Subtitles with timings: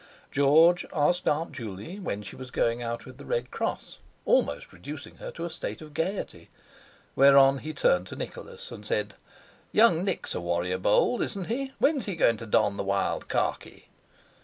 [0.31, 5.17] George asked Aunt Juley when she was going out with the Red Cross, almost reducing
[5.17, 6.49] her to a state of gaiety;
[7.15, 9.13] whereon he turned to Nicholas and said:
[9.71, 11.73] "Young Nick's a warrior bold, isn't he?
[11.77, 13.89] When's he going to don the wild khaki?"